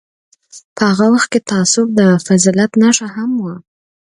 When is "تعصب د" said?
1.49-2.01